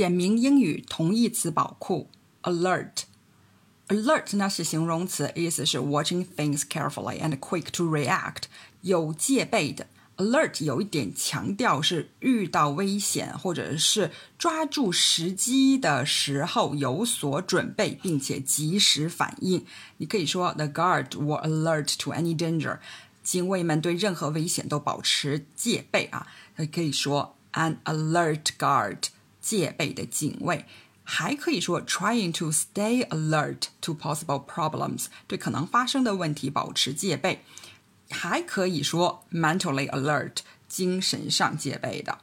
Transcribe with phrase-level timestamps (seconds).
[0.00, 2.08] 简明英语同义词宝库
[2.44, 3.02] ：alert。
[3.88, 8.44] alert 呢是形容词，意思是 watching things carefully and quick to react，
[8.80, 9.86] 有戒备的。
[10.16, 19.66] alert 有一点强调是遇到危险或者是抓住时机的时候有所准备，并且及时反应。
[19.98, 22.78] 你可以说 The guard were alert to any danger，
[23.22, 26.26] 警卫们对任何危险都保持戒备啊。
[26.54, 29.08] 还可以说 An alert guard，
[29.40, 30.66] 戒备的警卫。
[31.02, 37.44] 还可以说 trying to stay alert to possible problems，对可能发生的问题保持戒备。
[38.10, 40.36] 还可以说 mentally alert，
[40.68, 42.18] 精神上戒备的。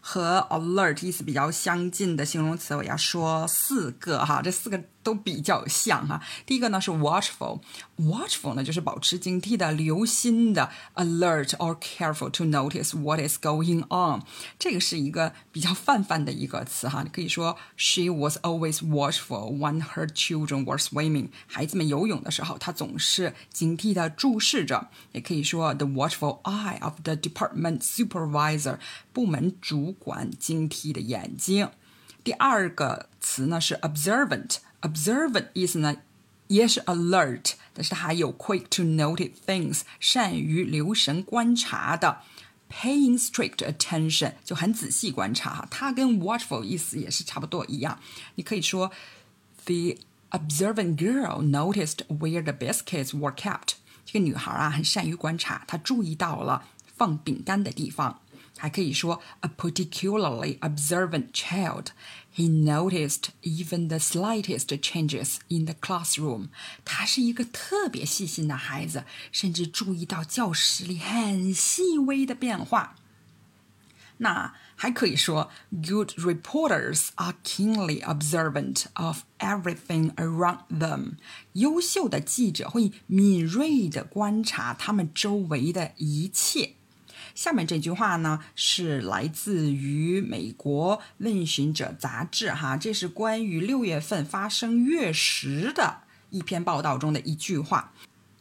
[0.00, 6.22] 和 alert 意思比较相近的形容词，我要说四个哈，这四个都比较像哈。
[6.46, 14.22] 第一个呢是 watchful，watchful 呢就是保持警惕的、留心的，alert or careful to notice what is going on。
[14.58, 21.28] 这个是一个比较泛泛的一个词哈，你可以说 she was always watchful when her children were swimming。
[21.46, 24.88] 孩子们游泳的时候，她总是警惕的注视着。
[25.12, 28.78] 也可以说 the watchful eye of the department supervisor，
[29.12, 31.68] 部门主管警惕的眼睛。
[32.24, 35.97] 第二个词呢是 observant observant，observant 意思呢
[36.47, 42.21] 也是 alert，但是它还有 quick to notice things，善于留神观察的，
[42.69, 45.67] paying strict attention 就很仔细观察哈。
[45.69, 47.99] 它跟 watchful 意思也是差不多一样。
[48.35, 48.91] 你可以说
[49.65, 49.97] the
[50.31, 53.73] observant girl noticed where the biscuits were kept。
[54.05, 56.63] 这个女孩啊很善于观察，她注意到了
[56.95, 58.20] 放饼干的地方。
[58.57, 61.87] 还可以说 a particularly observant child.
[62.33, 66.49] He noticed even the slightest changes in the classroom.
[66.85, 72.95] 他是一个特别细心的孩子，甚至注意到教室里很细微的变化。
[74.19, 81.17] 那还可以说，good reporters are keenly observant of everything around them。
[81.53, 86.73] 优秀的记者会敏锐地观察他们周围的一切。
[87.34, 97.92] 下面这句话呢，是来自于美国《问询者》杂志，哈，这是关于六月份发生月食的一篇报道中的一句话。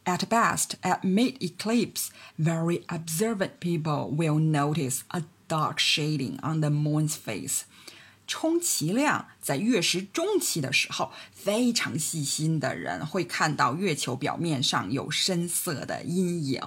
[0.04, 2.08] At best, at mid-eclipse,
[2.38, 7.62] very observant people will notice a dark shading on the moon's face.
[8.26, 16.62] 充其量在月食中期的时候，非常细心的人会看到月球表面上有深色的阴影。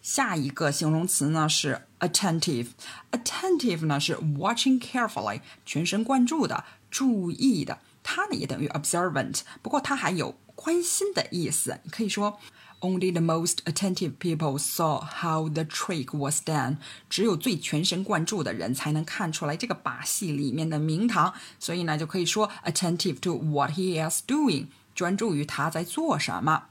[0.00, 7.78] 下一个形容词呢是 attentive，attentive 呢是 watching carefully，全神贯注的、注意的。
[8.02, 11.78] 它呢也等于 observant，不过它还有关心的意思。
[11.84, 12.38] 你可以说
[12.80, 16.78] only the most attentive people saw how the trick was done。
[17.10, 21.34] 只有最全神贯注的人才能看出来这个把戏里面的名堂。
[21.58, 26.68] 所以呢就可以说 attentive to what he is doing，专注于他在做什么。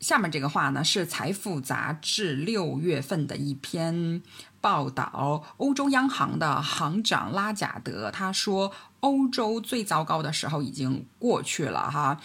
[0.00, 4.22] 下面这个话呢，是《财富》杂志六月份的一篇
[4.60, 5.42] 报道。
[5.56, 8.70] 欧洲央行的行长拉贾德他说：“
[9.00, 12.20] 欧洲最糟糕的时候已经过去了。”哈，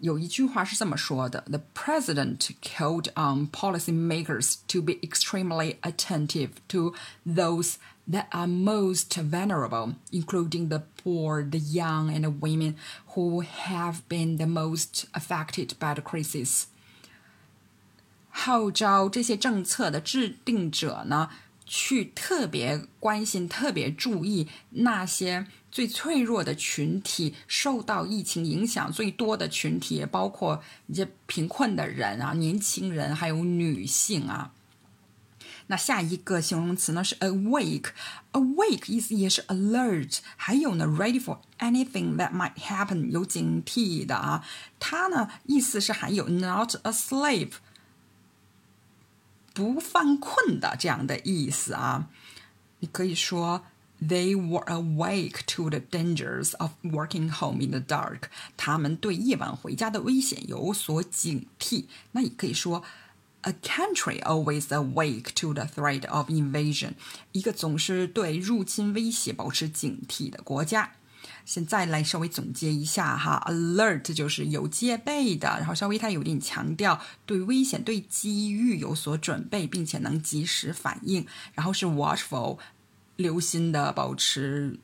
[0.00, 6.94] 有一句话是这么说的：“The president called on policymakers to be extremely attentive to
[7.26, 7.76] those
[8.08, 12.74] that are most vulnerable, including the poor, the young, and the women
[13.14, 16.66] who have been the most affected by the crisis.”
[18.43, 21.29] 号召这些政策的制定者呢，
[21.65, 34.51] 去特别关心、特别注意那些最脆弱的群体，受到疫情影响最多的群体，包括一些贫困的人啊、年轻人，还有女性啊。
[35.67, 44.45] 那下一个形容词呢是 awake，awake 意思也是 alert，还有呢 ready for anything that might happen，有警惕的啊。
[44.81, 47.51] 它呢意思是还有 not asleep。
[49.53, 52.09] 不犯困的这样的意思啊，
[52.79, 53.63] 你可以说
[54.01, 58.23] They were awake to the dangers of working home in the dark。
[58.57, 61.85] 他们对夜晚回家的危险有所警惕。
[62.11, 62.83] 那也可以说
[63.43, 66.95] A country always awake to the threat of invasion。
[67.31, 70.93] 一个总是对入侵威胁保持警惕的国家。
[71.45, 81.25] 现在来稍微总结一下哈，alert 就是有戒备的，然后稍微它有点强调对危险、对机遇有所准备，并且能及时反应。
[81.53, 82.57] 然后是 watchful，
[83.15, 84.79] 留心的、保持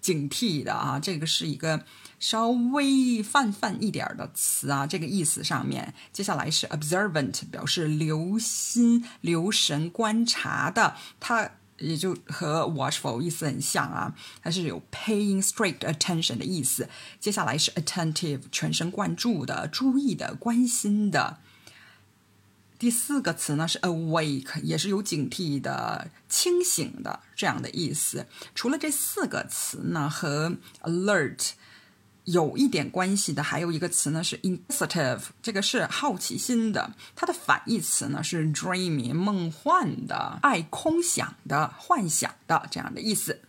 [0.00, 1.84] 警惕的啊，这个是一个
[2.18, 5.94] 稍微泛泛一点的词啊，这个意思上面。
[6.12, 11.50] 接下来是 observant，表示留心、留神、观察的，它。
[11.78, 16.88] 也就和 watchful 意思很像啊，它是有 paying strict attention 的意思。
[17.18, 21.38] 接下来是 attentive，全神贯注的、注意的、关心的。
[22.78, 28.26] 第四个词呢是 awake，也是有警惕的、清醒的这样的意思。
[28.54, 31.52] 除了这四个词呢，和 alert。
[32.24, 36.90] 有一点关系的，还有一个词呢是 inquisitive，这个是好奇心的。
[37.14, 43.40] 它的反义词呢是 dreamy，梦幻的、爱空想的、幻想的这样的意思。